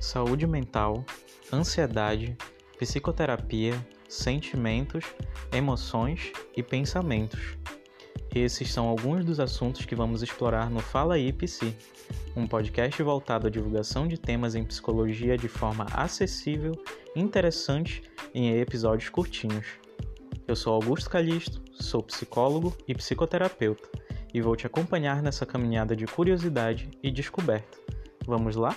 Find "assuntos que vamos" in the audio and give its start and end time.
9.40-10.22